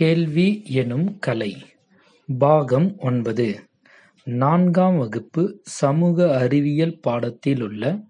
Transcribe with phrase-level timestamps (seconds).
[0.00, 1.56] கேள்வி எனும் கலை
[2.38, 3.60] பாகம் ஒன்பது
[4.24, 8.04] நான்காம் வகுப்பு சமூக அறிவியல் பாடத்திலுள்ள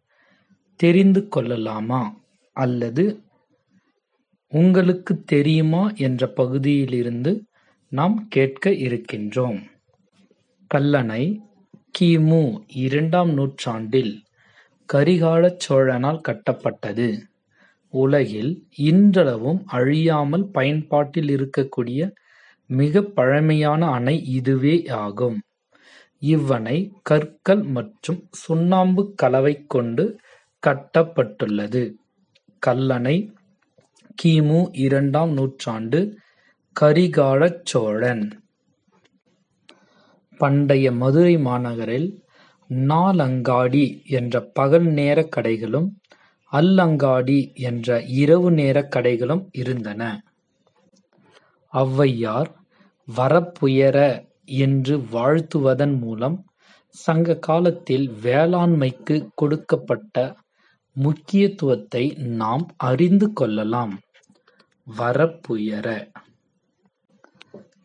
[0.77, 2.21] தெரிந்து கொள்ளலாமா
[2.53, 3.23] அல்லது
[4.49, 7.45] உங்களுக்குத் தெரியுமா என்ற பகுதியிலிருந்து
[7.89, 9.63] நாம் கேட்க இருக்கின்றோம்.
[10.75, 11.39] கல்லணை
[11.91, 12.61] கி.மு.
[12.69, 14.23] இரண்டாம் நூற்றாண்டில்
[14.93, 17.30] கரிகாலச் சோழனால் கட்டப்பட்டது.
[17.93, 22.11] உலகில் இன்றளவும் அழியாமல் பயன்பாட்டில் இருக்கக்கூடிய
[22.67, 25.39] மிகப் பழமையான அணை இதுவேயாகும்.
[26.19, 30.05] இவ்வணை கற்கள் மற்றும் சுண்ணாம்புக் கலவை கொண்டு
[30.67, 31.95] கட்டப்பட்டுள்ளது.
[32.67, 33.17] கல்லணை
[34.15, 34.69] கி.மு.
[34.73, 36.01] இரண்டாம் நூற்றாண்டு
[36.81, 38.25] கரிகாலச் சோழன்.
[40.41, 42.09] பண்டைய மதுரை மாநகரில்
[42.71, 45.89] நாலங்காடி என்ற பகல் நேரக் கடைகளும்
[46.53, 50.03] அல்லங்காடி என்ற இரவு நேரக் கடைகளும் இருந்தன.
[51.73, 52.51] ஒளவையார்
[53.09, 56.45] வரப்புயர என்று வாழ்த்துவதன் மூலம்
[56.95, 60.35] சங்க காலத்தில் வேளாண்மைக்குக் கொடுக்கப்பட்ட
[60.97, 64.01] முக்கியத்துவத்தை நாம் அறிந்து கொள்ளலாம்.
[64.99, 65.87] வரப்புயர!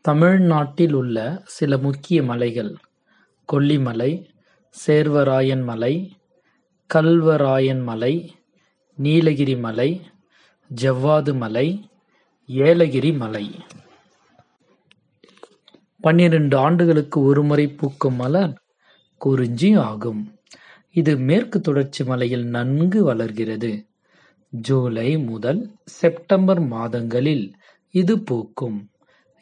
[0.01, 2.75] தமிழ்நாட்டில் உள்ள சில முக்கிய மலைகள்
[3.53, 4.11] கொல்லிமலை,
[4.87, 5.93] சேர்வராயன் மலை,
[6.93, 8.13] கல்வராயன் மலை,
[8.95, 10.01] நீலகிரி மலை,
[10.81, 11.89] ஜவ்வாது மலை,
[12.47, 13.55] ஏலகிரி மலை.
[16.01, 18.61] பன்னிரண்டு ஆண்டுகளுக்கு ஒருமுறை பூக்கும் மலர்
[19.17, 20.33] குறிஞ்சி ஆகும்.
[20.91, 23.87] இது மேற்கு தொடர்ச்சி மலையில் நன்கு வளர்கிறது.
[24.49, 27.55] ஜூலை முதல் செப்டம்பர் மாதங்களில்
[27.89, 28.89] இது பூக்கும்.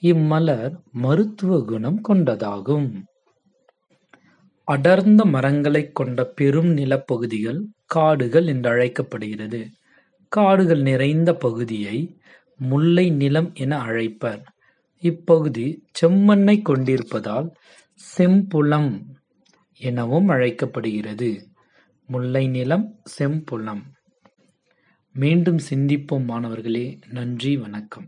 [0.01, 3.03] இம்மலர் மருத்துவ குணம் கொண்டதாகும்.
[4.67, 9.67] அடர்ந்த மரங்களைக் கொண்ட பெரும் நிலப்பகுதிகள் காடுகள் என்றழைக்கப்படுகிறது.
[10.31, 12.17] காடுகள் நிறைந்த பகுதியை
[12.57, 14.41] முல்லை நிலம் என அழைப்பர்.
[15.03, 17.51] இப்பகுதி செம்மண்ணைக் கொண்டிருப்பதால்
[18.17, 18.91] செம்புலம்
[19.81, 21.29] எனவும் அழைக்கப்படுகிறது.
[22.09, 23.83] முல்லை நிலம், செம்புலம்.
[25.15, 26.99] மீண்டும் சிந்திப்போம் மாணவர்களே!
[27.09, 28.07] நன்றி வணக்கம்.